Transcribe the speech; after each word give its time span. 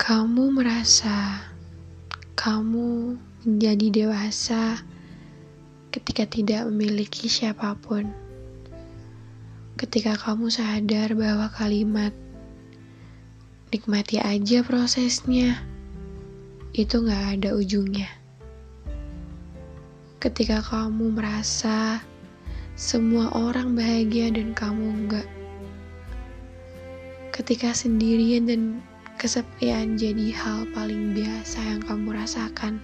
Kamu 0.00 0.48
merasa 0.56 1.44
kamu 2.32 3.20
menjadi 3.44 3.86
dewasa 3.92 4.80
ketika 5.92 6.24
tidak 6.24 6.72
memiliki 6.72 7.28
siapa 7.28 7.76
pun. 7.76 8.08
Ketika 9.76 10.16
kamu 10.16 10.48
sadar 10.48 11.12
bahwa 11.12 11.52
kalimat 11.52 12.16
nikmati 13.68 14.16
aja 14.16 14.64
prosesnya 14.64 15.60
itu 16.72 17.04
gak 17.04 17.36
ada 17.36 17.52
ujungnya. 17.52 18.08
Ketika 20.16 20.64
kamu 20.64 21.12
merasa 21.12 22.00
semua 22.72 23.36
orang 23.36 23.76
bahagia 23.76 24.32
dan 24.32 24.56
kamu 24.56 24.96
enggak. 25.04 25.28
Ketika 27.36 27.76
sendirian 27.76 28.48
dan 28.48 28.80
kesepian 29.20 30.00
jadi 30.00 30.32
hal 30.32 30.64
paling 30.72 31.12
biasa 31.12 31.60
yang 31.60 31.84
kamu 31.84 32.16
rasakan. 32.16 32.80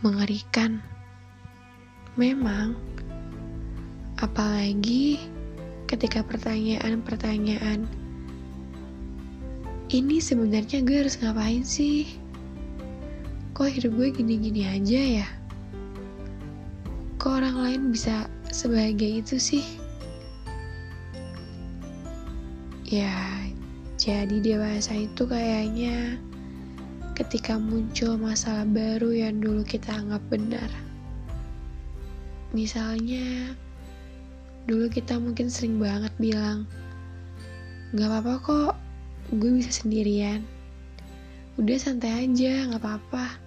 Mengerikan. 0.00 0.80
Memang, 2.16 2.72
apalagi 4.16 5.20
ketika 5.84 6.24
pertanyaan-pertanyaan 6.24 7.84
ini 9.92 10.24
sebenarnya 10.24 10.80
gue 10.80 11.04
harus 11.04 11.20
ngapain 11.20 11.68
sih? 11.68 12.08
Kok 13.52 13.68
hidup 13.68 13.92
gue 13.92 14.08
gini-gini 14.08 14.64
aja 14.64 15.20
ya? 15.20 15.28
Kok 17.20 17.44
orang 17.44 17.56
lain 17.60 17.82
bisa 17.92 18.24
sebagai 18.48 19.20
itu 19.20 19.36
sih? 19.36 19.64
Ya, 22.88 23.12
jadi 24.02 24.42
dewasa 24.42 24.98
itu 24.98 25.22
kayaknya 25.30 26.18
ketika 27.14 27.54
muncul 27.54 28.18
masalah 28.18 28.66
baru 28.66 29.14
yang 29.14 29.38
dulu 29.38 29.62
kita 29.62 29.94
anggap 29.94 30.18
benar. 30.26 30.66
Misalnya, 32.50 33.54
dulu 34.66 34.90
kita 34.90 35.22
mungkin 35.22 35.46
sering 35.46 35.78
banget 35.78 36.10
bilang, 36.18 36.66
gak 37.94 38.10
apa-apa 38.10 38.34
kok, 38.42 38.74
gue 39.38 39.62
bisa 39.62 39.70
sendirian. 39.70 40.42
Udah 41.54 41.78
santai 41.78 42.26
aja, 42.26 42.74
gak 42.74 42.82
apa-apa. 42.82 43.38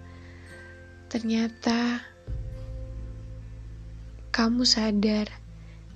Ternyata, 1.12 2.00
kamu 4.32 4.64
sadar 4.64 5.28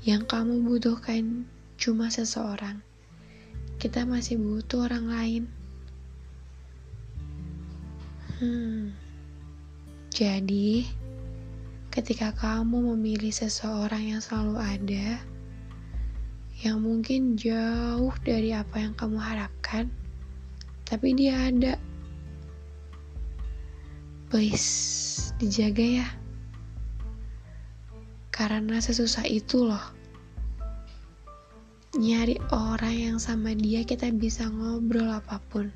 yang 0.04 0.28
kamu 0.28 0.60
butuhkan 0.68 1.48
cuma 1.80 2.12
seseorang. 2.12 2.89
Kita 3.80 4.04
masih 4.04 4.36
butuh 4.36 4.84
orang 4.84 5.08
lain. 5.08 5.42
Hmm. 8.36 8.92
Jadi, 10.12 10.84
ketika 11.88 12.36
kamu 12.36 12.92
memilih 12.92 13.32
seseorang 13.32 14.04
yang 14.12 14.20
selalu 14.20 14.60
ada, 14.60 15.16
yang 16.60 16.84
mungkin 16.84 17.40
jauh 17.40 18.12
dari 18.20 18.52
apa 18.52 18.84
yang 18.84 18.92
kamu 18.92 19.16
harapkan, 19.16 19.88
tapi 20.84 21.16
dia 21.16 21.48
ada. 21.48 21.80
Please, 24.28 25.32
dijaga 25.40 26.04
ya. 26.04 26.08
Karena 28.28 28.76
sesusah 28.76 29.24
itu 29.24 29.64
loh. 29.64 29.99
Nyari 31.90 32.38
orang 32.54 32.94
yang 32.94 33.18
sama 33.18 33.50
dia 33.50 33.82
kita 33.82 34.14
bisa 34.14 34.46
ngobrol 34.46 35.10
apa 35.10 35.42
pun. 35.50 35.74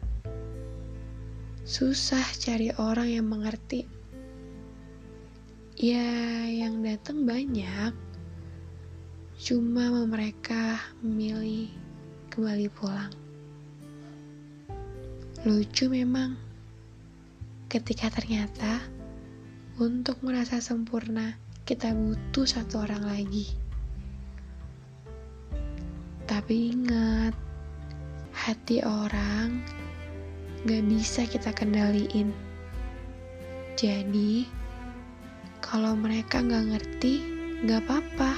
Susah 1.66 2.22
cari 2.38 2.70
orang 2.78 3.10
yang 3.10 3.26
mengerti. 3.26 3.82
Ya, 5.74 6.46
yang 6.46 6.86
datang 6.86 7.26
banyak. 7.26 7.90
Cuma 9.42 9.90
mereka 10.06 10.78
memilih 11.02 11.74
kembali 12.30 12.70
pulang. 12.70 13.10
Lucu 15.42 15.90
memang. 15.90 16.38
Ketika 17.66 18.06
ternyata 18.14 18.78
untuk 19.82 20.22
merasa 20.22 20.62
sempurna, 20.62 21.34
kita 21.66 21.90
butuh 21.90 22.46
satu 22.46 22.86
orang 22.86 23.02
lagi. 23.02 23.63
Tapi 26.34 26.74
ingat, 26.74 27.30
hati 28.34 28.82
orang 28.82 29.62
gak 30.66 30.82
bisa 30.90 31.30
kita 31.30 31.54
kendaliin. 31.54 32.34
Jadi, 33.78 34.42
kalau 35.62 35.94
mereka 35.94 36.42
gak 36.42 36.74
ngerti, 36.74 37.22
gak 37.70 37.86
apa-apa. 37.86 38.34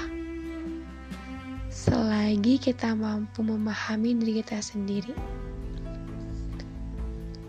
Selagi 1.72 2.60
kita 2.60 2.92
mampu 2.92 3.40
memahami 3.40 4.12
diri 4.20 4.44
kita 4.44 4.60
sendiri. 4.60 5.16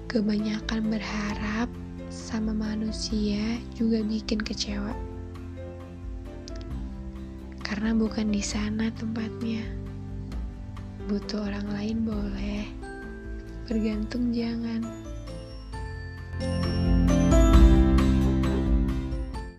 Kebanyakan 0.07 0.87
berharap 0.87 1.67
sama 2.07 2.55
manusia 2.55 3.59
juga 3.75 3.99
bikin 3.99 4.39
kecewa. 4.39 4.95
Karena 7.67 7.91
bukan 7.91 8.31
di 8.31 8.39
sana 8.39 8.87
tempatnya. 8.95 9.86
Butuh 11.07 11.39
orang 11.39 11.71
lain 11.71 12.03
boleh, 12.03 12.67
bergantung 13.63 14.35
jangan. 14.35 14.83
thank 16.37 16.65
you 16.65 16.86